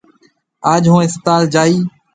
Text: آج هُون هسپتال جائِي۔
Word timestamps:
آج 0.73 0.83
هُون 0.91 1.01
هسپتال 1.05 1.41
جائِي۔ 1.53 1.75